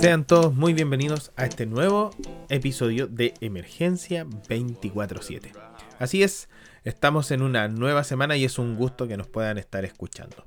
Sean 0.00 0.24
todos 0.24 0.54
muy 0.54 0.74
bienvenidos 0.74 1.32
a 1.34 1.44
este 1.44 1.66
nuevo 1.66 2.10
episodio 2.48 3.08
de 3.08 3.34
Emergencia 3.40 4.24
24/7. 4.48 5.50
Así 5.98 6.22
es, 6.22 6.48
estamos 6.84 7.32
en 7.32 7.42
una 7.42 7.66
nueva 7.66 8.04
semana 8.04 8.36
y 8.36 8.44
es 8.44 8.60
un 8.60 8.76
gusto 8.76 9.08
que 9.08 9.16
nos 9.16 9.26
puedan 9.26 9.58
estar 9.58 9.84
escuchando. 9.84 10.46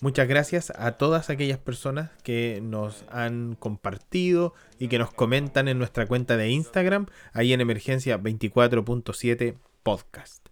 Muchas 0.00 0.28
gracias 0.28 0.72
a 0.76 0.92
todas 0.92 1.28
aquellas 1.28 1.58
personas 1.58 2.12
que 2.22 2.60
nos 2.62 3.04
han 3.10 3.56
compartido 3.56 4.54
y 4.78 4.86
que 4.86 5.00
nos 5.00 5.12
comentan 5.12 5.66
en 5.66 5.78
nuestra 5.78 6.06
cuenta 6.06 6.36
de 6.36 6.50
Instagram, 6.50 7.06
ahí 7.32 7.52
en 7.52 7.60
Emergencia 7.60 8.16
24.7 8.16 9.56
Podcast. 9.82 10.46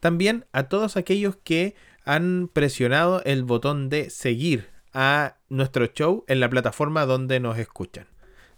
También 0.00 0.44
a 0.52 0.64
todos 0.64 0.98
aquellos 0.98 1.36
que 1.36 1.74
han 2.04 2.50
presionado 2.52 3.22
el 3.24 3.42
botón 3.42 3.88
de 3.88 4.10
seguir 4.10 4.75
a 4.98 5.36
nuestro 5.50 5.84
show 5.88 6.24
en 6.26 6.40
la 6.40 6.48
plataforma 6.48 7.04
donde 7.04 7.38
nos 7.38 7.58
escuchan. 7.58 8.06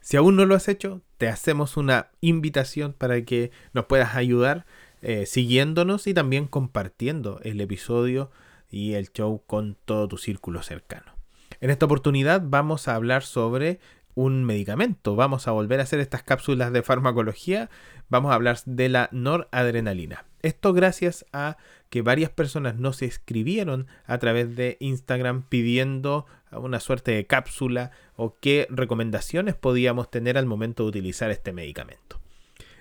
Si 0.01 0.17
aún 0.17 0.37
no 0.37 0.47
lo 0.47 0.55
has 0.55 0.69
hecho, 0.69 1.03
te 1.17 1.27
hacemos 1.27 1.77
una 1.77 2.11
invitación 2.21 2.93
para 2.93 3.21
que 3.23 3.51
nos 3.73 3.87
puedas 3.87 4.15
ayudar 4.15 4.65
eh, 5.03 5.27
siguiéndonos 5.27 6.07
y 6.07 6.15
también 6.15 6.47
compartiendo 6.47 7.41
el 7.43 7.61
episodio 7.61 8.31
y 8.71 8.95
el 8.95 9.11
show 9.13 9.43
con 9.49 9.77
todo 9.85 10.07
tu 10.07 10.17
círculo 10.17 10.63
cercano. 10.63 11.13
En 11.61 11.71
esta 11.71 11.87
oportunidad 11.87 12.41
vamos 12.45 12.87
a 12.87 12.95
hablar 12.95 13.25
sobre 13.25 13.81
un 14.15 14.45
medicamento. 14.45 15.17
Vamos 15.17 15.49
a 15.49 15.51
volver 15.51 15.81
a 15.81 15.83
hacer 15.83 15.99
estas 15.99 16.23
cápsulas 16.23 16.73
de 16.73 16.85
farmacología. 16.85 17.69
Vamos 18.09 18.31
a 18.31 18.37
hablar 18.37 18.59
de 18.65 18.89
la 18.89 19.09
noradrenalina. 19.11 20.28
Esto 20.43 20.73
gracias 20.73 21.27
a 21.33 21.57
que 21.91 22.03
varias 22.03 22.31
personas 22.31 22.77
nos 22.77 23.03
escribieron 23.03 23.87
a 24.07 24.19
través 24.19 24.55
de 24.55 24.77
Instagram 24.81 25.43
pidiendo 25.43 26.27
una 26.53 26.81
suerte 26.81 27.13
de 27.13 27.27
cápsula 27.27 27.91
o 28.17 28.37
qué 28.41 28.67
recomendaciones 28.71 29.55
podíamos 29.55 30.11
tener 30.11 30.39
al 30.39 30.47
momento 30.47 30.85
de 30.85 30.91
utilizar 30.91 31.31
este 31.31 31.53
medicamento. 31.53 32.21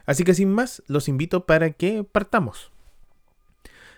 Así 0.06 0.24
que 0.24 0.34
sin 0.34 0.52
más, 0.52 0.84
los 0.88 1.08
invito 1.08 1.46
para 1.46 1.72
que 1.72 2.04
partamos. 2.04 2.72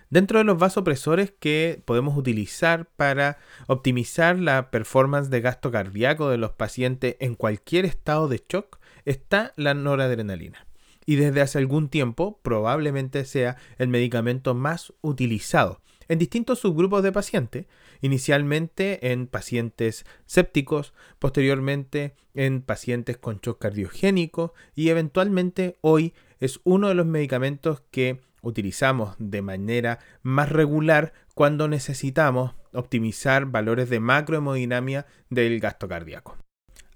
Dentro 0.08 0.38
de 0.38 0.44
los 0.44 0.58
vasopresores 0.58 1.32
que 1.38 1.82
podemos 1.84 2.16
utilizar 2.16 2.86
para 2.96 3.38
optimizar 3.68 4.38
la 4.38 4.72
performance 4.72 5.30
de 5.30 5.40
gasto 5.40 5.70
cardíaco 5.70 6.30
de 6.30 6.38
los 6.38 6.50
pacientes 6.50 7.16
en 7.20 7.36
cualquier 7.36 7.84
estado 7.84 8.26
de 8.26 8.42
shock 8.48 8.78
está 9.04 9.52
la 9.54 9.72
noradrenalina 9.74 10.66
y 11.10 11.16
desde 11.16 11.40
hace 11.40 11.58
algún 11.58 11.88
tiempo 11.88 12.38
probablemente 12.40 13.24
sea 13.24 13.56
el 13.78 13.88
medicamento 13.88 14.54
más 14.54 14.92
utilizado 15.00 15.80
en 16.06 16.20
distintos 16.20 16.60
subgrupos 16.60 17.02
de 17.02 17.10
pacientes, 17.10 17.66
inicialmente 18.00 19.10
en 19.10 19.26
pacientes 19.26 20.06
sépticos, 20.26 20.94
posteriormente 21.18 22.14
en 22.32 22.62
pacientes 22.62 23.16
con 23.16 23.40
shock 23.40 23.58
cardiogénico 23.58 24.54
y 24.76 24.90
eventualmente 24.90 25.78
hoy 25.80 26.14
es 26.38 26.60
uno 26.62 26.86
de 26.86 26.94
los 26.94 27.06
medicamentos 27.06 27.82
que 27.90 28.20
utilizamos 28.40 29.16
de 29.18 29.42
manera 29.42 29.98
más 30.22 30.48
regular 30.48 31.12
cuando 31.34 31.66
necesitamos 31.66 32.54
optimizar 32.72 33.46
valores 33.46 33.90
de 33.90 33.98
macrohemodinamia 33.98 35.06
del 35.28 35.58
gasto 35.58 35.88
cardíaco. 35.88 36.38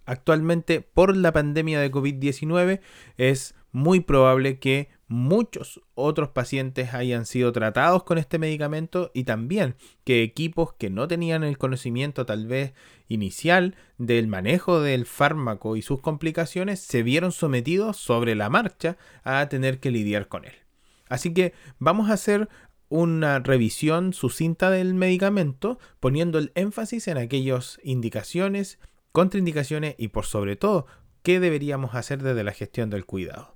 Actualmente, 0.07 0.81
por 0.81 1.17
la 1.17 1.33
pandemia 1.33 1.81
de 1.81 1.91
COVID-19, 1.91 2.81
es 3.17 3.55
muy 3.73 4.01
probable 4.01 4.59
que 4.59 4.89
muchos 5.09 5.81
otros 5.95 6.29
pacientes 6.29 6.95
hayan 6.95 7.27
sido 7.27 7.53
tratados 7.53 8.05
con 8.05 8.19
este 8.19 8.39
medicamento 8.39 9.11
y 9.15 9.25
también 9.25 9.75
que 10.05 10.23
equipos 10.23 10.75
que 10.75 10.91
no 10.91 11.09
tenían 11.09 11.43
el 11.43 11.59
conocimiento 11.59 12.25
tal 12.25 12.47
vez 12.47 12.73
inicial 13.09 13.77
del 13.99 14.29
manejo 14.29 14.81
del 14.81 15.07
fármaco 15.07 15.77
y 15.77 15.83
sus 15.83 16.01
complicaciones 16.01 16.81
se 16.81 17.03
vieron 17.03 17.33
sometidos 17.33 17.97
sobre 17.97 18.35
la 18.35 18.49
marcha 18.49 18.97
a 19.25 19.49
tener 19.49 19.81
que 19.81 19.91
lidiar 19.91 20.29
con 20.29 20.45
él. 20.45 20.55
Así 21.09 21.35
que 21.35 21.53
vamos 21.79 22.11
a 22.11 22.15
hacer 22.15 22.49
una 22.89 23.41
revisión 23.41 24.13
sucinta 24.13 24.71
del 24.71 24.95
medicamento 24.95 25.79
poniendo 26.01 26.39
el 26.39 26.53
énfasis 26.55 27.09
en 27.09 27.19
aquellas 27.19 27.81
indicaciones, 27.83 28.79
contraindicaciones 29.15 29.95
y 29.97 30.09
por 30.09 30.27
sobre 30.27 30.57
todo 30.57 30.87
qué 31.23 31.39
deberíamos 31.39 31.95
hacer 31.95 32.21
desde 32.21 32.43
la 32.43 32.51
gestión 32.51 32.91
del 32.91 33.07
cuidado. 33.07 33.55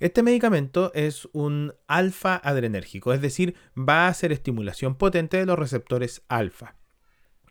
Este 0.00 0.24
medicamento 0.24 0.90
es 0.94 1.28
un 1.32 1.74
alfa 1.86 2.34
adrenérgico, 2.42 3.12
es 3.12 3.20
decir, 3.20 3.54
va 3.78 4.06
a 4.06 4.08
hacer 4.08 4.32
estimulación 4.32 4.96
potente 4.96 5.36
de 5.36 5.46
los 5.46 5.56
receptores 5.56 6.22
alfa. 6.28 6.74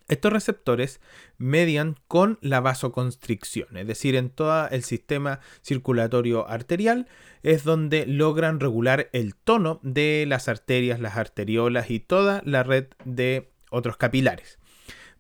Estos 0.10 0.34
receptores 0.34 1.00
median 1.38 1.96
con 2.10 2.40
la 2.42 2.60
vasoconstricción, 2.60 3.78
es 3.78 3.88
decir, 3.88 4.18
en 4.18 4.30
todo 4.30 4.68
el 4.68 4.84
sistema 4.84 5.40
circulatorio 5.62 6.46
arterial 6.50 7.08
es 7.42 7.64
donde 7.64 8.06
logran 8.06 8.60
regular 8.60 9.10
el 9.14 9.34
tono 9.34 9.80
de 9.82 10.26
las 10.28 10.50
arterias, 10.50 11.00
las 11.00 11.16
arteriolas 11.16 11.90
y 11.90 12.02
toda 12.02 12.42
la 12.44 12.64
red 12.64 12.88
de 13.06 13.50
otros 13.72 13.96
capilares. 13.96 14.60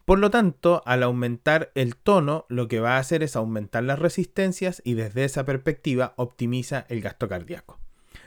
Por 0.05 0.19
lo 0.19 0.29
tanto, 0.29 0.81
al 0.85 1.01
aumentar 1.01 1.71
el 1.75 1.95
tono, 1.95 2.45
lo 2.49 2.67
que 2.67 2.81
va 2.81 2.97
a 2.97 2.99
hacer 2.99 3.23
es 3.23 3.35
aumentar 3.35 3.83
las 3.83 3.99
resistencias 3.99 4.81
y 4.83 4.95
desde 4.95 5.23
esa 5.23 5.45
perspectiva 5.45 6.13
optimiza 6.17 6.85
el 6.89 7.01
gasto 7.01 7.29
cardíaco. 7.29 7.79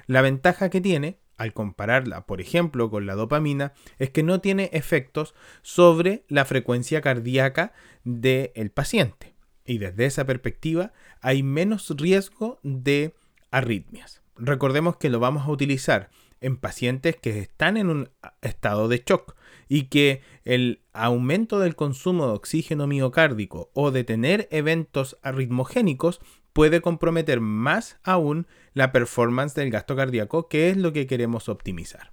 La 0.06 0.22
ventaja 0.22 0.70
que 0.70 0.81
tiene, 0.81 1.19
al 1.37 1.53
compararla, 1.53 2.25
por 2.25 2.41
ejemplo, 2.41 2.91
con 2.91 3.04
la 3.04 3.14
dopamina, 3.14 3.75
es 3.98 4.09
que 4.09 4.22
no 4.22 4.41
tiene 4.41 4.70
efectos 4.72 5.34
sobre 5.60 6.25
la 6.28 6.47
frecuencia 6.47 7.03
cardíaca 7.03 7.75
del 8.04 8.70
paciente. 8.70 9.34
Y 9.66 9.78
desde 9.78 10.06
esa 10.06 10.25
perspectiva 10.25 10.93
hay 11.20 11.43
menos 11.43 11.93
riesgo 11.97 12.58
de 12.62 13.14
arritmias. 13.50 14.22
Recordemos 14.37 14.97
que 14.97 15.10
lo 15.10 15.20
vamos 15.20 15.47
a 15.47 15.50
utilizar 15.50 16.08
en 16.41 16.56
pacientes 16.56 17.16
que 17.16 17.38
están 17.38 17.76
en 17.76 17.88
un 17.88 18.10
estado 18.42 18.88
de 18.88 19.02
shock 19.06 19.34
y 19.69 19.84
que 19.84 20.22
el 20.44 20.82
aumento 20.92 21.58
del 21.58 21.76
consumo 21.76 22.26
de 22.26 22.32
oxígeno 22.32 22.86
miocárdico 22.86 23.70
o 23.74 23.91
de 23.91 24.04
tener 24.04 24.48
eventos 24.50 25.19
arritmogénicos 25.22 26.20
puede 26.52 26.80
comprometer 26.80 27.41
más 27.41 27.98
aún 28.02 28.46
la 28.72 28.92
performance 28.92 29.54
del 29.54 29.70
gasto 29.70 29.94
cardíaco, 29.96 30.48
que 30.48 30.70
es 30.70 30.76
lo 30.76 30.92
que 30.92 31.06
queremos 31.06 31.48
optimizar. 31.48 32.12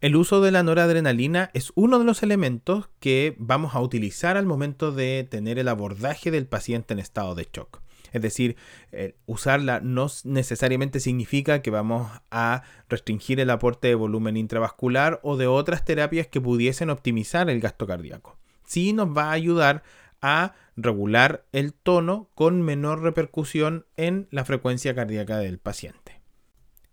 El 0.00 0.14
uso 0.14 0.40
de 0.40 0.52
la 0.52 0.62
noradrenalina 0.62 1.50
es 1.54 1.72
uno 1.74 1.98
de 1.98 2.04
los 2.04 2.22
elementos 2.22 2.88
que 3.00 3.34
vamos 3.38 3.74
a 3.74 3.80
utilizar 3.80 4.36
al 4.36 4.46
momento 4.46 4.92
de 4.92 5.26
tener 5.28 5.58
el 5.58 5.66
abordaje 5.66 6.30
del 6.30 6.46
paciente 6.46 6.94
en 6.94 7.00
estado 7.00 7.34
de 7.34 7.48
shock. 7.52 7.82
Es 8.12 8.22
decir, 8.22 8.56
eh, 8.92 9.14
usarla 9.26 9.80
no 9.80 10.06
necesariamente 10.24 11.00
significa 11.00 11.62
que 11.62 11.70
vamos 11.70 12.10
a 12.30 12.62
restringir 12.88 13.40
el 13.40 13.50
aporte 13.50 13.88
de 13.88 13.94
volumen 13.94 14.36
intravascular 14.36 15.20
o 15.22 15.36
de 15.36 15.46
otras 15.46 15.84
terapias 15.84 16.26
que 16.26 16.40
pudiesen 16.40 16.90
optimizar 16.90 17.50
el 17.50 17.60
gasto 17.60 17.86
cardíaco. 17.86 18.36
Sí 18.64 18.92
nos 18.92 19.08
va 19.08 19.24
a 19.24 19.32
ayudar 19.32 19.82
a 20.20 20.54
regular 20.76 21.44
el 21.52 21.72
tono 21.72 22.30
con 22.34 22.62
menor 22.62 23.02
repercusión 23.02 23.86
en 23.96 24.28
la 24.30 24.44
frecuencia 24.44 24.94
cardíaca 24.94 25.38
del 25.38 25.58
paciente. 25.58 26.18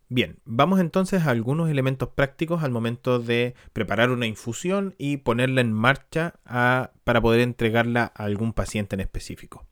Bien, 0.07 0.37
vamos 0.45 0.79
entonces 0.79 1.23
a 1.23 1.31
algunos 1.31 1.69
elementos 1.69 2.09
prácticos 2.09 2.63
al 2.63 2.71
momento 2.71 3.17
de 3.17 3.55
preparar 3.73 4.11
una 4.11 4.27
infusión 4.27 4.93
y 4.99 5.17
ponerla 5.17 5.61
en 5.61 5.73
marcha 5.73 6.35
para 7.03 7.21
poder 7.21 7.41
entregarla 7.41 8.11
a 8.15 8.25
algún 8.25 8.53
paciente 8.53 8.95
en 8.95 8.99
específico. 8.99 9.65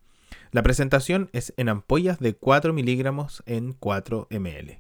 La 0.54 0.62
presentación 0.62 1.32
es 1.34 1.52
en 1.58 1.68
ampollas 1.68 2.20
de 2.20 2.36
4 2.36 2.74
miligramos 2.74 3.42
en 3.48 3.74
4 3.74 4.28
ml. 4.30 4.78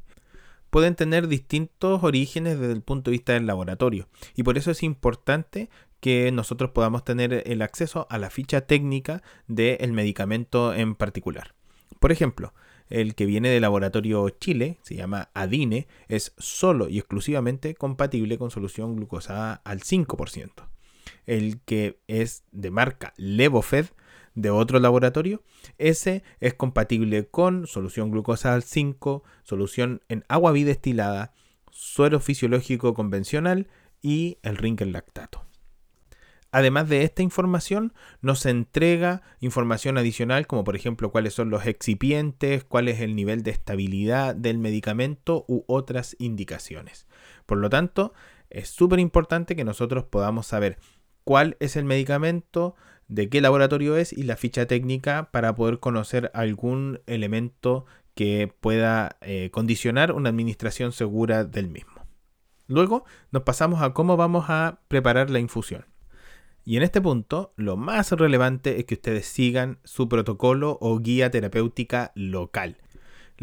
Pueden 0.69 0.93
tener 0.93 1.27
distintos 1.27 2.03
orígenes 2.03 2.59
desde 2.59 2.73
el 2.73 2.83
punto 2.83 3.09
de 3.09 3.13
vista 3.13 3.33
del 3.33 3.47
laboratorio 3.47 4.07
y 4.35 4.43
por 4.43 4.59
eso 4.59 4.69
es 4.69 4.83
importante 4.83 5.71
que 5.99 6.31
nosotros 6.31 6.69
podamos 6.69 7.03
tener 7.03 7.41
el 7.47 7.63
acceso 7.63 8.05
a 8.11 8.19
la 8.19 8.29
ficha 8.29 8.61
técnica 8.61 9.23
del 9.47 9.93
medicamento 9.93 10.75
en 10.75 10.93
particular. 10.93 11.55
Por 11.99 12.11
ejemplo, 12.11 12.53
el 12.91 13.15
que 13.15 13.25
viene 13.25 13.49
del 13.49 13.63
laboratorio 13.63 14.29
Chile, 14.29 14.77
se 14.83 14.95
llama 14.95 15.31
Adine, 15.33 15.87
es 16.07 16.35
solo 16.37 16.87
y 16.87 16.99
exclusivamente 16.99 17.73
compatible 17.73 18.37
con 18.37 18.51
solución 18.51 18.95
glucosada 18.95 19.55
al 19.65 19.79
5%. 19.79 20.51
El 21.25 21.61
que 21.61 21.97
es 22.05 22.43
de 22.51 22.69
marca 22.69 23.15
Levofed 23.17 23.87
de 24.35 24.49
otro 24.49 24.79
laboratorio, 24.79 25.43
ese 25.77 26.23
es 26.39 26.53
compatible 26.53 27.27
con 27.27 27.67
solución 27.67 28.11
glucosa 28.11 28.53
al 28.53 28.63
5, 28.63 29.23
solución 29.43 30.01
en 30.09 30.23
agua 30.27 30.51
bidestilada, 30.51 31.33
suero 31.71 32.19
fisiológico 32.19 32.93
convencional 32.93 33.67
y 34.01 34.37
el 34.43 34.57
rinkel 34.57 34.91
lactato. 34.91 35.45
Además 36.51 36.87
de 36.87 37.01
esta 37.01 37.23
información, 37.23 37.93
nos 38.21 38.45
entrega 38.45 39.23
información 39.39 39.97
adicional 39.97 40.45
como 40.45 40.63
por 40.63 40.75
ejemplo 40.75 41.11
cuáles 41.11 41.33
son 41.33 41.49
los 41.49 41.65
excipientes, 41.65 42.63
cuál 42.63 42.89
es 42.89 43.01
el 43.01 43.15
nivel 43.15 43.41
de 43.41 43.49
estabilidad 43.49 44.35
del 44.35 44.59
medicamento 44.59 45.45
u 45.47 45.63
otras 45.65 46.15
indicaciones. 46.19 47.07
Por 47.47 47.57
lo 47.57 47.71
tanto, 47.71 48.13
es 48.51 48.69
súper 48.69 48.99
importante 48.99 49.55
que 49.55 49.63
nosotros 49.63 50.03
podamos 50.03 50.45
saber 50.45 50.77
cuál 51.23 51.57
es 51.59 51.75
el 51.75 51.85
medicamento, 51.85 52.75
de 53.07 53.29
qué 53.29 53.41
laboratorio 53.41 53.97
es 53.97 54.13
y 54.13 54.23
la 54.23 54.37
ficha 54.37 54.65
técnica 54.65 55.29
para 55.31 55.55
poder 55.55 55.79
conocer 55.79 56.31
algún 56.33 56.99
elemento 57.05 57.85
que 58.15 58.53
pueda 58.59 59.17
eh, 59.21 59.49
condicionar 59.51 60.11
una 60.11 60.29
administración 60.29 60.91
segura 60.91 61.43
del 61.43 61.69
mismo. 61.69 62.05
Luego 62.67 63.05
nos 63.31 63.43
pasamos 63.43 63.81
a 63.81 63.93
cómo 63.93 64.17
vamos 64.17 64.45
a 64.49 64.81
preparar 64.87 65.29
la 65.29 65.39
infusión. 65.39 65.85
Y 66.65 66.77
en 66.77 66.83
este 66.83 67.01
punto, 67.01 67.53
lo 67.57 67.75
más 67.75 68.11
relevante 68.11 68.79
es 68.79 68.85
que 68.85 68.95
ustedes 68.95 69.25
sigan 69.25 69.79
su 69.83 70.07
protocolo 70.07 70.77
o 70.79 70.97
guía 70.99 71.29
terapéutica 71.29 72.13
local. 72.15 72.77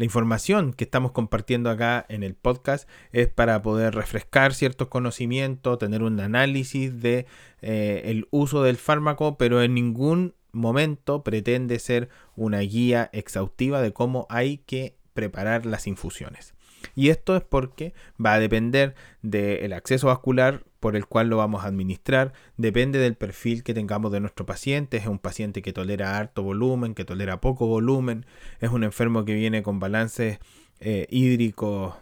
La 0.01 0.05
información 0.05 0.73
que 0.73 0.85
estamos 0.85 1.11
compartiendo 1.11 1.69
acá 1.69 2.07
en 2.09 2.23
el 2.23 2.33
podcast 2.33 2.89
es 3.11 3.27
para 3.27 3.61
poder 3.61 3.93
refrescar 3.93 4.55
ciertos 4.55 4.87
conocimientos, 4.87 5.77
tener 5.77 6.01
un 6.01 6.19
análisis 6.19 7.03
de 7.03 7.27
eh, 7.61 8.01
el 8.05 8.27
uso 8.31 8.63
del 8.63 8.77
fármaco, 8.77 9.37
pero 9.37 9.61
en 9.61 9.75
ningún 9.75 10.33
momento 10.53 11.23
pretende 11.23 11.77
ser 11.77 12.09
una 12.35 12.61
guía 12.61 13.11
exhaustiva 13.13 13.79
de 13.79 13.93
cómo 13.93 14.25
hay 14.31 14.57
que 14.57 14.97
preparar 15.13 15.67
las 15.67 15.85
infusiones. 15.85 16.55
Y 16.95 17.09
esto 17.09 17.35
es 17.35 17.43
porque 17.43 17.93
va 18.23 18.33
a 18.33 18.39
depender 18.39 18.95
del 19.21 19.73
acceso 19.73 20.07
vascular 20.07 20.63
por 20.79 20.95
el 20.95 21.05
cual 21.05 21.29
lo 21.29 21.37
vamos 21.37 21.63
a 21.63 21.67
administrar, 21.67 22.33
depende 22.57 22.97
del 22.97 23.15
perfil 23.15 23.63
que 23.63 23.75
tengamos 23.75 24.11
de 24.11 24.19
nuestro 24.19 24.47
paciente, 24.47 24.97
es 24.97 25.05
un 25.05 25.19
paciente 25.19 25.61
que 25.61 25.73
tolera 25.73 26.17
alto 26.17 26.41
volumen, 26.41 26.95
que 26.95 27.05
tolera 27.05 27.39
poco 27.39 27.67
volumen, 27.67 28.25
es 28.59 28.71
un 28.71 28.83
enfermo 28.83 29.23
que 29.23 29.35
viene 29.35 29.61
con 29.61 29.79
balances 29.79 30.39
eh, 30.79 31.05
hídricos 31.11 31.93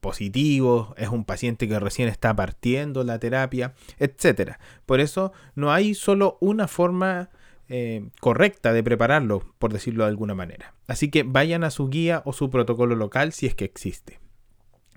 positivos, 0.00 0.88
es 0.96 1.08
un 1.08 1.24
paciente 1.24 1.68
que 1.68 1.78
recién 1.78 2.08
está 2.08 2.34
partiendo 2.34 3.04
la 3.04 3.18
terapia, 3.18 3.74
etc. 3.98 4.52
Por 4.86 5.00
eso 5.00 5.32
no 5.54 5.72
hay 5.72 5.94
solo 5.94 6.36
una 6.40 6.68
forma 6.68 7.30
eh, 7.68 8.08
correcta 8.20 8.72
de 8.72 8.82
prepararlo, 8.82 9.42
por 9.58 9.72
decirlo 9.72 10.04
de 10.04 10.10
alguna 10.10 10.34
manera. 10.34 10.74
Así 10.86 11.10
que 11.10 11.22
vayan 11.24 11.64
a 11.64 11.70
su 11.70 11.88
guía 11.88 12.22
o 12.24 12.32
su 12.32 12.50
protocolo 12.50 12.94
local 12.94 13.32
si 13.32 13.46
es 13.46 13.54
que 13.54 13.64
existe. 13.64 14.20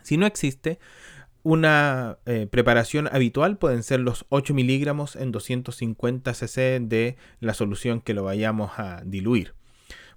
Si 0.04 0.18
no 0.18 0.26
existe, 0.26 0.80
una 1.44 2.20
eh, 2.26 2.48
preparación 2.50 3.08
habitual 3.12 3.58
pueden 3.58 3.84
ser 3.84 4.02
los 4.02 4.26
8 4.30 4.54
miligramos 4.54 5.16
en 5.16 5.32
250 5.32 6.34
cc 6.34 6.80
de 6.82 7.18
la 7.40 7.54
solución 7.54 8.02
que 8.02 8.14
lo 8.14 8.24
vayamos 8.24 8.72
a 8.78 9.02
diluir. 9.06 9.56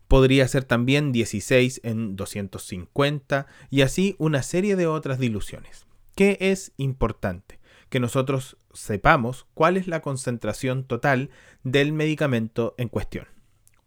Podría 0.08 0.46
ser 0.46 0.64
también 0.64 1.10
16 1.10 1.81
en 1.84 2.16
250 2.16 3.46
y 3.70 3.81
así 3.81 4.14
una 4.19 4.43
serie 4.43 4.76
de 4.76 4.87
otras 4.87 5.19
diluciones. 5.19 5.87
¿Qué 6.14 6.37
es 6.40 6.72
importante? 6.76 7.62
que 7.93 8.00
nosotros 8.00 8.56
sepamos 8.72 9.46
cuál 9.54 9.76
es 9.76 9.86
la 9.86 10.00
concentración 10.00 10.84
total 10.84 11.30
del 11.62 11.92
medicamento 11.92 12.74
en 12.78 12.88
cuestión. 12.88 13.26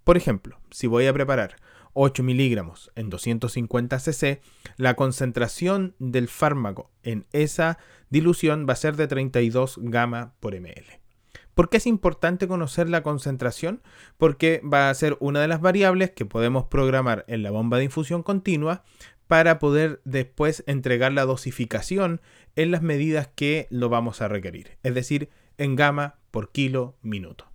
Por 0.04 0.18
ejemplo, 0.18 0.60
si 0.72 0.88
voy 0.88 1.08
a 1.08 1.14
preparar 1.14 1.56
8 1.94 2.24
miligramos 2.24 2.92
en 2.96 3.10
250 3.10 4.00
cc, 4.00 4.42
la 4.78 4.96
concentración 4.96 5.96
del 5.98 6.28
fármaco 6.28 6.92
en 7.04 7.26
esa 7.32 7.78
dilución 8.10 8.66
va 8.68 8.74
a 8.74 8.78
ser 8.78 8.96
de 8.98 9.08
32 9.08 9.80
gamma 9.82 10.34
por 10.40 10.60
ml. 10.60 11.06
¿Por 11.56 11.70
qué 11.70 11.78
es 11.78 11.88
importante 11.88 12.50
conocer 12.50 12.90
la 12.90 13.02
concentración? 13.02 13.82
Porque 14.18 14.62
va 14.62 14.90
a 14.90 14.94
ser 14.94 15.16
una 15.22 15.40
de 15.40 15.48
las 15.48 15.62
variables 15.62 16.12
que 16.12 16.26
podemos 16.26 16.66
programar 16.66 17.24
en 17.30 17.44
la 17.44 17.52
bomba 17.52 17.78
de 17.78 17.86
infusión 17.86 18.24
continua 18.24 18.84
para 19.28 19.58
poder 19.58 20.02
después 20.04 20.64
entregar 20.68 21.14
la 21.14 21.26
dosificación 21.26 22.22
en 22.56 22.72
las 22.72 22.82
medidas 22.82 23.28
que 23.28 23.68
lo 23.70 23.90
vamos 23.90 24.22
a 24.22 24.28
requerir, 24.28 24.78
es 24.84 24.94
decir, 24.94 25.30
en 25.58 25.76
gama 25.76 26.16
por 26.32 26.52
kilo 26.52 26.96
minuto. 27.02 27.46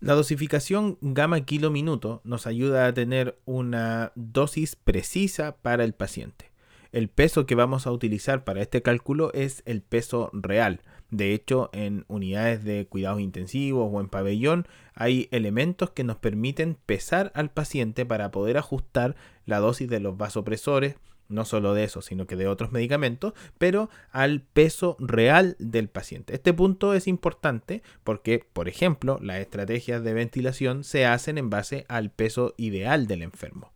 La 0.00 0.14
dosificación 0.14 0.96
gama 1.00 1.44
kilo 1.44 1.70
minuto 1.70 2.20
nos 2.24 2.46
ayuda 2.46 2.86
a 2.86 2.94
tener 2.94 3.38
una 3.44 4.12
dosis 4.14 4.76
precisa 4.76 5.56
para 5.56 5.84
el 5.84 5.92
paciente. 5.92 6.50
El 6.92 7.08
peso 7.08 7.46
que 7.46 7.54
vamos 7.54 7.86
a 7.86 7.92
utilizar 7.92 8.44
para 8.44 8.62
este 8.62 8.82
cálculo 8.82 9.32
es 9.34 9.62
el 9.66 9.82
peso 9.82 10.30
real, 10.32 10.80
de 11.10 11.34
hecho, 11.34 11.70
en 11.72 12.04
unidades 12.06 12.62
de 12.62 12.86
cuidados 12.86 13.20
intensivos 13.20 13.90
o 13.92 14.00
en 14.00 14.08
pabellón 14.08 14.66
hay 14.94 15.28
elementos 15.32 15.90
que 15.90 16.04
nos 16.04 16.16
permiten 16.16 16.76
pesar 16.86 17.32
al 17.34 17.50
paciente 17.50 18.06
para 18.06 18.30
poder 18.30 18.56
ajustar 18.56 19.16
la 19.44 19.58
dosis 19.58 19.88
de 19.88 19.98
los 19.98 20.16
vasopresores, 20.16 20.96
no 21.30 21.44
solo 21.44 21.72
de 21.72 21.84
eso, 21.84 22.02
sino 22.02 22.26
que 22.26 22.36
de 22.36 22.46
otros 22.46 22.72
medicamentos, 22.72 23.32
pero 23.56 23.88
al 24.10 24.42
peso 24.42 24.96
real 24.98 25.56
del 25.58 25.88
paciente. 25.88 26.34
Este 26.34 26.52
punto 26.52 26.92
es 26.92 27.06
importante 27.06 27.82
porque, 28.04 28.44
por 28.52 28.68
ejemplo, 28.68 29.18
las 29.22 29.38
estrategias 29.38 30.04
de 30.04 30.12
ventilación 30.12 30.84
se 30.84 31.06
hacen 31.06 31.38
en 31.38 31.48
base 31.48 31.86
al 31.88 32.10
peso 32.10 32.54
ideal 32.58 33.06
del 33.06 33.22
enfermo. 33.22 33.72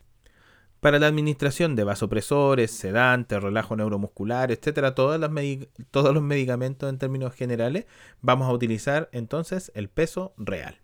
Para 0.80 0.98
la 0.98 1.06
administración 1.06 1.76
de 1.76 1.84
vasopresores, 1.84 2.70
sedantes, 2.70 3.42
relajo 3.42 3.74
neuromuscular, 3.74 4.52
etcétera, 4.52 4.94
todos 4.94 5.18
los 5.18 6.22
medicamentos 6.22 6.90
en 6.90 6.98
términos 6.98 7.32
generales, 7.32 7.86
vamos 8.20 8.48
a 8.48 8.52
utilizar 8.52 9.08
entonces 9.12 9.72
el 9.74 9.88
peso 9.88 10.34
real. 10.36 10.83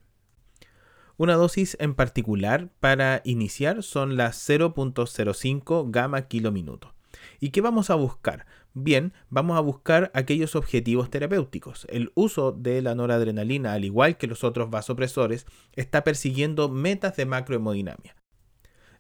Una 1.21 1.35
dosis 1.35 1.77
en 1.81 1.95
particular 1.95 2.71
para 2.81 3.21
iniciar 3.27 3.83
son 3.83 4.17
las 4.17 4.39
0.05 4.49 5.91
gamma 5.91 6.29
kilo 6.29 6.51
minuto. 6.51 6.95
¿Y 7.41 7.51
qué 7.51 7.61
vamos 7.61 7.91
a 7.91 7.95
buscar? 7.95 8.47
Bien, 8.73 9.13
vamos 9.29 9.59
a 9.59 9.61
buscar 9.61 10.11
aquellos 10.15 10.57
objetivos 10.57 11.11
terapéuticos. 11.11 11.87
El 11.91 12.11
uso 12.15 12.53
de 12.53 12.81
la 12.81 12.95
noradrenalina, 12.95 13.75
al 13.75 13.85
igual 13.85 14.17
que 14.17 14.29
los 14.29 14.45
otros 14.45 14.71
vasopresores, 14.71 15.45
está 15.75 16.05
persiguiendo 16.05 16.71
metas 16.71 17.17
de 17.17 17.27
macrohemodinamia. 17.27 18.17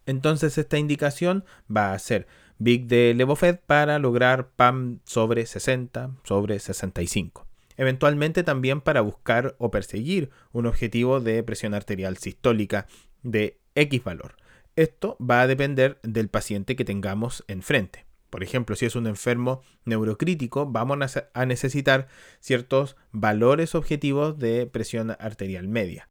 Entonces 0.05 0.59
esta 0.59 0.77
indicación 0.77 1.47
va 1.75 1.95
a 1.95 1.99
ser 1.99 2.27
Big 2.59 2.87
de 2.87 3.15
Levofed 3.15 3.61
para 3.67 3.99
lograr 3.99 4.51
PAM 4.51 5.01
sobre 5.07 5.47
60, 5.47 6.11
sobre 6.25 6.59
65. 6.59 7.50
Eventualmente 7.81 8.43
también 8.43 8.83
para 8.83 9.01
buscar 9.01 9.57
o 9.57 9.71
perseguir 9.71 10.29
un 10.53 10.67
objetivo 10.67 11.19
de 11.19 11.43
presión 11.43 11.73
arterial 11.73 12.19
sistólica 12.19 12.87
de 13.23 13.59
X 13.75 14.05
valor. 14.05 14.37
Esto 14.77 15.17
va 15.19 15.41
a 15.41 15.47
depender 15.47 15.99
del 16.03 16.29
paciente 16.29 16.77
que 16.77 16.85
tengamos 16.85 17.43
enfrente. 17.49 18.05
Por 18.29 18.43
ejemplo, 18.43 18.77
si 18.77 18.85
es 18.85 18.97
un 18.97 19.07
enfermo 19.07 19.63
neurocrítico, 19.87 20.67
vamos 20.67 21.17
a 21.33 21.47
necesitar 21.47 22.09
ciertos 22.39 22.97
valores 23.13 23.75
objetivos 23.75 24.39
de 24.39 24.67
presión 24.67 25.17
arterial 25.19 25.67
media 25.67 26.11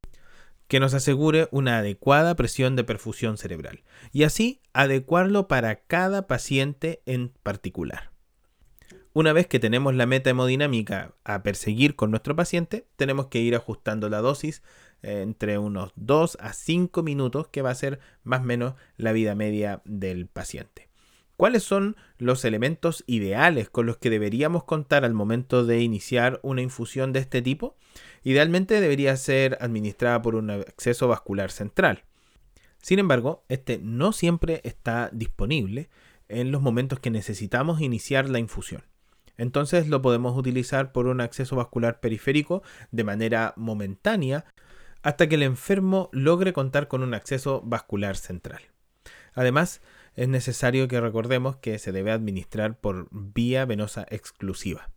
que 0.68 0.80
nos 0.80 0.96
asegure 0.96 1.50
una 1.52 1.78
adecuada 1.78 2.36
presión 2.36 2.76
de 2.76 2.84
perfusión 2.84 3.38
cerebral 3.38 3.84
y 4.12 4.24
así 4.24 4.64
adecuarlo 4.74 5.48
para 5.48 5.82
cada 5.82 6.26
paciente 6.26 7.04
en 7.06 7.30
particular. 7.44 8.10
Una 9.12 9.34
vez 9.34 9.48
que 9.48 9.60
tenemos 9.60 9.96
la 9.96 10.06
meta 10.06 10.30
hemodinámica 10.30 11.16
a 11.24 11.42
perseguir 11.42 11.96
con 11.96 12.12
nuestro 12.12 12.36
paciente, 12.36 12.86
tenemos 12.96 13.26
que 13.26 13.40
ir 13.40 13.56
ajustando 13.56 14.08
la 14.08 14.20
dosis 14.20 14.62
eh, 15.02 15.22
entre 15.24 15.58
unos 15.58 15.94
2 15.96 16.38
a 16.40 16.54
5 16.54 17.02
minutos, 17.02 17.48
que 17.48 17.64
va 17.64 17.72
a 17.72 17.76
ser 17.76 18.00
más 18.24 18.42
o 18.42 18.44
menos 18.44 18.76
la 18.98 19.12
vida 19.12 19.34
media 19.34 19.82
del 19.84 20.28
paciente. 20.28 20.90
¿Cuáles 21.38 21.64
son 21.64 21.96
los 22.20 22.46
elementos 22.46 23.04
ideales 23.08 23.70
con 23.70 23.88
los 23.88 23.98
que 23.98 24.12
deberíamos 24.12 24.66
contar 24.66 25.04
al 25.06 25.16
momento 25.16 25.66
de 25.66 25.82
iniciar 25.82 26.40
una 26.44 26.62
infusión 26.62 27.12
de 27.12 27.20
este 27.20 27.42
tipo? 27.42 27.78
Idealmente 28.24 28.80
debería 28.80 29.18
ser 29.18 29.58
administrada 29.60 30.22
por 30.22 30.36
un 30.36 30.52
acceso 30.52 31.08
vascular 31.08 31.50
central. 31.50 32.04
Sin 32.80 33.00
embargo, 33.00 33.44
este 33.50 33.80
no 33.80 34.12
siempre 34.12 34.62
está 34.64 35.10
disponible 35.14 35.90
en 36.28 36.52
los 36.52 36.62
momentos 36.62 37.00
que 37.00 37.10
necesitamos 37.10 37.82
iniciar 37.82 38.30
la 38.30 38.38
infusión. 38.38 38.84
Entonces 39.40 39.88
lo 39.88 40.02
podemos 40.02 40.38
utilizar 40.38 40.92
por 40.92 41.08
un 41.08 41.22
acceso 41.22 41.56
vascular 41.56 42.02
periférico 42.02 42.62
de 42.92 43.06
manera 43.06 43.54
momentánea 43.56 44.44
hasta 45.02 45.30
que 45.30 45.36
el 45.36 45.44
enfermo 45.44 46.10
logre 46.12 46.52
contar 46.52 46.90
con 46.90 47.04
un 47.04 47.14
acceso 47.14 47.62
vascular 47.64 48.18
central. 48.18 48.62
Además, 49.34 49.82
es 50.16 50.28
necesario 50.28 50.90
que 50.90 51.00
recordemos 51.00 51.56
que 51.56 51.80
se 51.80 51.94
debe 51.94 52.12
administrar 52.12 52.78
por 52.78 53.08
vía 53.12 53.64
venosa 53.64 54.06
exclusiva. 54.10 54.90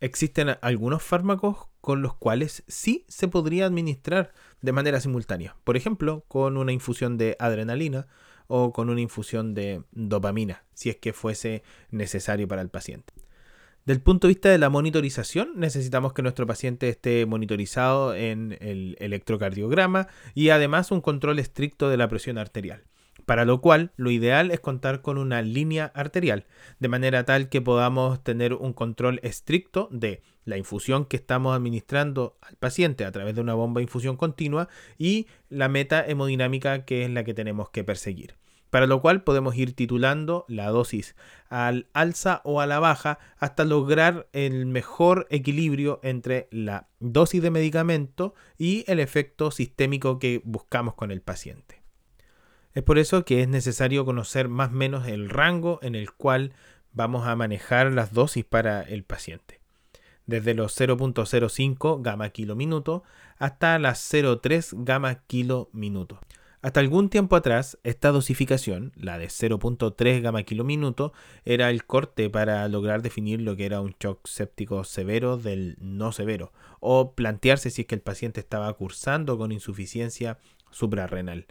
Existen 0.00 0.58
algunos 0.60 1.02
fármacos 1.02 1.68
con 1.80 2.02
los 2.02 2.14
cuales 2.14 2.64
sí 2.68 3.06
se 3.08 3.28
podría 3.28 3.64
administrar 3.64 4.34
de 4.60 4.72
manera 4.72 5.00
simultánea. 5.00 5.56
Por 5.64 5.78
ejemplo, 5.78 6.26
con 6.28 6.58
una 6.58 6.72
infusión 6.72 7.16
de 7.16 7.34
adrenalina 7.38 8.08
o 8.46 8.74
con 8.74 8.90
una 8.90 9.00
infusión 9.00 9.54
de 9.54 9.84
dopamina, 9.92 10.64
si 10.74 10.90
es 10.90 10.96
que 10.96 11.14
fuese 11.14 11.62
necesario 11.90 12.46
para 12.46 12.60
el 12.60 12.68
paciente. 12.68 13.14
Del 13.86 14.00
punto 14.00 14.26
de 14.26 14.34
vista 14.34 14.50
de 14.50 14.58
la 14.58 14.68
monitorización, 14.68 15.52
necesitamos 15.56 16.12
que 16.12 16.22
nuestro 16.22 16.46
paciente 16.46 16.88
esté 16.88 17.24
monitorizado 17.26 18.14
en 18.14 18.56
el 18.60 18.96
electrocardiograma 19.00 20.08
y 20.34 20.50
además 20.50 20.90
un 20.90 21.00
control 21.00 21.38
estricto 21.38 21.88
de 21.88 21.96
la 21.96 22.08
presión 22.08 22.38
arterial 22.38 22.84
para 23.30 23.44
lo 23.44 23.60
cual 23.60 23.92
lo 23.96 24.10
ideal 24.10 24.50
es 24.50 24.58
contar 24.58 25.02
con 25.02 25.16
una 25.16 25.40
línea 25.40 25.92
arterial, 25.94 26.46
de 26.80 26.88
manera 26.88 27.24
tal 27.24 27.48
que 27.48 27.60
podamos 27.60 28.24
tener 28.24 28.54
un 28.54 28.72
control 28.72 29.20
estricto 29.22 29.88
de 29.92 30.22
la 30.44 30.56
infusión 30.56 31.04
que 31.04 31.16
estamos 31.16 31.54
administrando 31.54 32.36
al 32.40 32.56
paciente 32.56 33.04
a 33.04 33.12
través 33.12 33.36
de 33.36 33.40
una 33.40 33.54
bomba 33.54 33.78
de 33.78 33.84
infusión 33.84 34.16
continua 34.16 34.68
y 34.98 35.28
la 35.48 35.68
meta 35.68 36.04
hemodinámica 36.04 36.84
que 36.84 37.04
es 37.04 37.10
la 37.10 37.22
que 37.22 37.34
tenemos 37.34 37.70
que 37.70 37.84
perseguir. 37.84 38.39
Para 38.70 38.86
lo 38.86 39.02
cual 39.02 39.22
podemos 39.22 39.56
ir 39.56 39.74
titulando 39.74 40.44
la 40.48 40.68
dosis 40.68 41.16
al 41.48 41.88
alza 41.92 42.40
o 42.44 42.60
a 42.60 42.66
la 42.66 42.78
baja 42.78 43.18
hasta 43.38 43.64
lograr 43.64 44.28
el 44.32 44.66
mejor 44.66 45.26
equilibrio 45.30 46.00
entre 46.02 46.48
la 46.50 46.88
dosis 47.00 47.42
de 47.42 47.50
medicamento 47.50 48.34
y 48.56 48.84
el 48.86 49.00
efecto 49.00 49.50
sistémico 49.50 50.18
que 50.18 50.40
buscamos 50.44 50.94
con 50.94 51.10
el 51.10 51.20
paciente. 51.20 51.82
Es 52.72 52.84
por 52.84 52.98
eso 52.98 53.24
que 53.24 53.42
es 53.42 53.48
necesario 53.48 54.04
conocer 54.04 54.48
más 54.48 54.70
o 54.70 54.74
menos 54.74 55.08
el 55.08 55.28
rango 55.28 55.80
en 55.82 55.96
el 55.96 56.12
cual 56.12 56.52
vamos 56.92 57.26
a 57.26 57.34
manejar 57.34 57.92
las 57.92 58.12
dosis 58.12 58.44
para 58.44 58.82
el 58.82 59.02
paciente 59.02 59.60
desde 60.30 60.54
los 60.54 60.80
0.05 60.80 62.02
gamma 62.02 62.30
kilo 62.30 62.56
minuto 62.56 63.02
hasta 63.38 63.78
las 63.78 64.12
0.3 64.12 64.84
gamma 64.84 65.16
kilo 65.26 65.68
minuto. 65.72 66.20
Hasta 66.62 66.80
algún 66.80 67.08
tiempo 67.08 67.36
atrás, 67.36 67.78
esta 67.84 68.10
dosificación, 68.10 68.92
la 68.94 69.16
de 69.16 69.28
0.3 69.28 70.20
gamma 70.20 70.42
kilo 70.42 70.62
minuto, 70.62 71.14
era 71.46 71.70
el 71.70 71.86
corte 71.86 72.28
para 72.28 72.68
lograr 72.68 73.00
definir 73.00 73.40
lo 73.40 73.56
que 73.56 73.64
era 73.64 73.80
un 73.80 73.94
shock 73.98 74.26
séptico 74.26 74.84
severo 74.84 75.38
del 75.38 75.78
no 75.80 76.12
severo, 76.12 76.52
o 76.78 77.12
plantearse 77.14 77.70
si 77.70 77.82
es 77.82 77.86
que 77.86 77.94
el 77.94 78.02
paciente 78.02 78.40
estaba 78.40 78.70
cursando 78.74 79.38
con 79.38 79.52
insuficiencia 79.52 80.36
suprarrenal. 80.70 81.46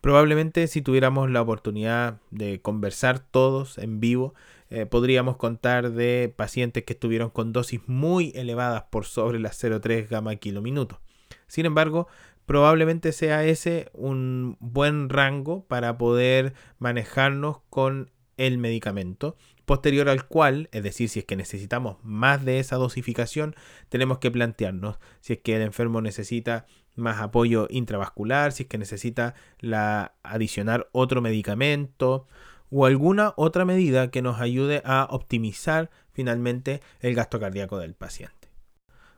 Probablemente 0.00 0.68
si 0.68 0.80
tuviéramos 0.80 1.30
la 1.30 1.42
oportunidad 1.42 2.20
de 2.30 2.62
conversar 2.62 3.18
todos 3.18 3.76
en 3.76 4.00
vivo, 4.00 4.34
eh, 4.70 4.86
podríamos 4.86 5.36
contar 5.36 5.90
de 5.90 6.32
pacientes 6.34 6.84
que 6.84 6.94
estuvieron 6.94 7.28
con 7.28 7.52
dosis 7.52 7.82
muy 7.86 8.32
elevadas 8.34 8.84
por 8.84 9.04
sobre 9.04 9.38
las 9.38 9.62
0,3 9.62 10.08
gamma 10.08 10.34
kilo 10.36 10.62
minuto. 10.62 10.98
Sin 11.46 11.66
embargo, 11.66 12.08
probablemente 12.46 13.12
sea 13.12 13.44
ese 13.44 13.90
un 13.92 14.56
buen 14.60 15.08
rango 15.08 15.66
para 15.66 15.98
poder 15.98 16.54
manejarnos 16.78 17.58
con 17.68 18.10
el 18.36 18.58
medicamento, 18.58 19.36
posterior 19.64 20.08
al 20.08 20.26
cual, 20.26 20.68
es 20.72 20.82
decir, 20.82 21.08
si 21.08 21.20
es 21.20 21.24
que 21.24 21.36
necesitamos 21.36 21.96
más 22.02 22.44
de 22.44 22.60
esa 22.60 22.76
dosificación, 22.76 23.54
tenemos 23.88 24.18
que 24.18 24.30
plantearnos 24.30 24.98
si 25.20 25.34
es 25.34 25.38
que 25.40 25.56
el 25.56 25.62
enfermo 25.62 26.00
necesita 26.00 26.66
más 26.94 27.20
apoyo 27.20 27.66
intravascular, 27.70 28.52
si 28.52 28.64
es 28.64 28.68
que 28.68 28.78
necesita 28.78 29.34
la 29.58 30.14
adicionar 30.22 30.88
otro 30.92 31.20
medicamento 31.20 32.26
o 32.70 32.86
alguna 32.86 33.32
otra 33.36 33.64
medida 33.64 34.10
que 34.10 34.22
nos 34.22 34.40
ayude 34.40 34.82
a 34.84 35.06
optimizar 35.10 35.90
finalmente 36.12 36.80
el 37.00 37.14
gasto 37.14 37.38
cardíaco 37.38 37.78
del 37.78 37.94
paciente. 37.94 38.45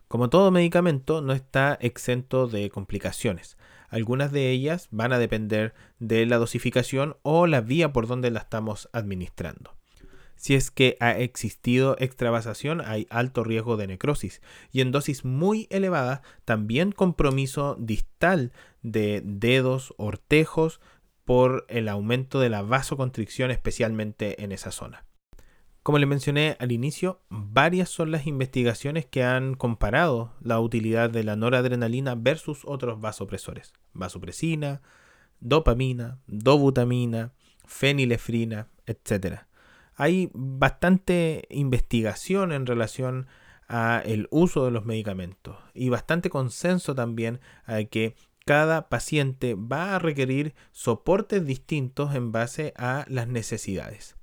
Como 0.09 0.31
todo 0.31 0.49
medicamento, 0.49 1.21
no 1.21 1.33
está 1.33 1.77
exento 1.79 2.47
de 2.47 2.71
complicaciones. 2.71 3.57
Algunas 3.89 4.31
de 4.31 4.49
ellas 4.49 4.87
van 4.89 5.13
a 5.13 5.19
depender 5.19 5.75
de 5.99 6.25
la 6.25 6.39
dosificación 6.39 7.17
o 7.21 7.45
la 7.45 7.61
vía 7.61 7.93
por 7.93 8.07
donde 8.07 8.31
la 8.31 8.39
estamos 8.39 8.89
administrando. 8.91 9.75
Si 10.35 10.55
es 10.55 10.71
que 10.71 10.97
ha 10.99 11.11
existido 11.11 11.95
extravasación, 11.99 12.81
hay 12.81 13.05
alto 13.11 13.43
riesgo 13.43 13.77
de 13.77 13.85
necrosis 13.85 14.41
y 14.71 14.81
en 14.81 14.91
dosis 14.91 15.25
muy 15.25 15.67
elevadas 15.69 16.21
también 16.43 16.91
compromiso 16.91 17.75
distal 17.79 18.51
de 18.81 19.21
dedos, 19.23 19.93
ortejos, 19.97 20.81
por 21.23 21.67
el 21.69 21.87
aumento 21.87 22.39
de 22.39 22.49
la 22.49 22.63
vasoconstricción 22.63 23.51
especialmente 23.51 24.43
en 24.43 24.51
esa 24.51 24.71
zona. 24.71 25.05
Como 25.89 25.97
le 25.97 26.05
mencioné 26.05 26.55
al 26.59 26.71
inicio, 26.71 27.19
varias 27.29 27.89
son 27.89 28.11
las 28.11 28.27
investigaciones 28.27 29.07
que 29.07 29.23
han 29.23 29.55
comparado 29.55 30.35
la 30.39 30.59
utilidad 30.59 31.09
de 31.09 31.23
la 31.23 31.35
noradrenalina 31.35 32.13
versus 32.13 32.61
otros 32.63 33.01
vasopresores. 33.01 33.73
Vasopresina, 33.93 34.83
dopamina, 35.39 36.19
dobutamina, 36.27 37.33
fenilefrina, 37.65 38.67
etc. 38.85 39.45
Hay 39.95 40.29
bastante 40.35 41.47
investigación 41.49 42.51
en 42.51 42.67
relación 42.67 43.25
a 43.67 44.03
el 44.05 44.27
uso 44.29 44.65
de 44.65 44.71
los 44.71 44.85
medicamentos 44.85 45.57
y 45.73 45.89
bastante 45.89 46.29
consenso 46.29 46.93
también 46.93 47.39
a 47.65 47.83
que 47.85 48.15
cada 48.45 48.89
paciente 48.89 49.55
va 49.55 49.95
a 49.95 49.99
requerir 49.99 50.53
soportes 50.71 51.47
distintos 51.47 52.13
en 52.13 52.31
base 52.31 52.75
a 52.77 53.05
las 53.07 53.27
necesidades. 53.27 54.18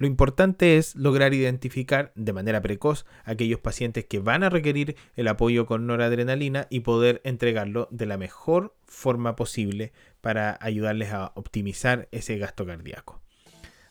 Lo 0.00 0.06
importante 0.06 0.78
es 0.78 0.96
lograr 0.96 1.34
identificar 1.34 2.10
de 2.14 2.32
manera 2.32 2.62
precoz 2.62 3.04
aquellos 3.26 3.60
pacientes 3.60 4.06
que 4.06 4.18
van 4.18 4.42
a 4.42 4.48
requerir 4.48 4.96
el 5.14 5.28
apoyo 5.28 5.66
con 5.66 5.86
noradrenalina 5.86 6.66
y 6.70 6.80
poder 6.80 7.20
entregarlo 7.22 7.86
de 7.90 8.06
la 8.06 8.16
mejor 8.16 8.74
forma 8.86 9.36
posible 9.36 9.92
para 10.22 10.56
ayudarles 10.62 11.12
a 11.12 11.32
optimizar 11.34 12.08
ese 12.12 12.38
gasto 12.38 12.64
cardíaco. 12.64 13.20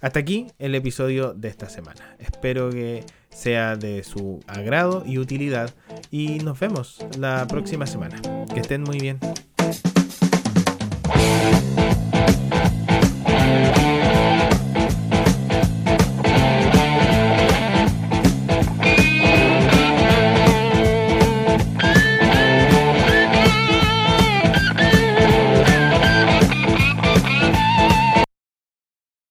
Hasta 0.01 0.19
aquí 0.19 0.47
el 0.57 0.73
episodio 0.73 1.35
de 1.35 1.47
esta 1.47 1.69
semana. 1.69 2.15
Espero 2.17 2.71
que 2.71 3.03
sea 3.29 3.75
de 3.75 4.03
su 4.03 4.39
agrado 4.47 5.03
y 5.05 5.19
utilidad 5.19 5.75
y 6.09 6.39
nos 6.39 6.59
vemos 6.59 7.05
la 7.19 7.45
próxima 7.47 7.85
semana. 7.85 8.19
Que 8.51 8.61
estén 8.61 8.81
muy 8.81 8.97
bien. 8.97 9.19